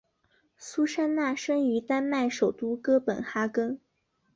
[0.57, 3.79] 苏珊娜生于丹麦首都哥本哈根。